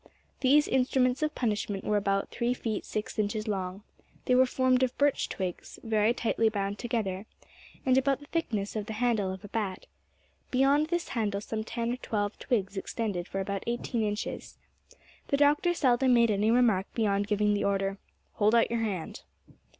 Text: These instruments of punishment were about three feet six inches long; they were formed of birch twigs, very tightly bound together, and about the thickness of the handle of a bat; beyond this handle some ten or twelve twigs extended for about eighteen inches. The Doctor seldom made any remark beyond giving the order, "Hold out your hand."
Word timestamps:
These 0.39 0.67
instruments 0.67 1.21
of 1.21 1.35
punishment 1.35 1.83
were 1.83 1.95
about 1.95 2.31
three 2.31 2.55
feet 2.55 2.85
six 2.85 3.19
inches 3.19 3.47
long; 3.47 3.83
they 4.25 4.33
were 4.33 4.47
formed 4.47 4.81
of 4.81 4.97
birch 4.97 5.29
twigs, 5.29 5.77
very 5.83 6.11
tightly 6.11 6.49
bound 6.49 6.79
together, 6.79 7.27
and 7.85 7.95
about 7.99 8.19
the 8.19 8.25
thickness 8.25 8.75
of 8.75 8.87
the 8.87 8.93
handle 8.93 9.31
of 9.31 9.45
a 9.45 9.47
bat; 9.47 9.85
beyond 10.49 10.87
this 10.87 11.09
handle 11.09 11.39
some 11.39 11.63
ten 11.63 11.91
or 11.93 11.97
twelve 11.97 12.39
twigs 12.39 12.77
extended 12.77 13.27
for 13.27 13.41
about 13.41 13.63
eighteen 13.67 14.01
inches. 14.01 14.57
The 15.27 15.37
Doctor 15.37 15.71
seldom 15.71 16.15
made 16.15 16.31
any 16.31 16.49
remark 16.49 16.91
beyond 16.95 17.27
giving 17.27 17.53
the 17.53 17.63
order, 17.65 17.99
"Hold 18.33 18.55
out 18.55 18.71
your 18.71 18.81
hand." 18.81 19.21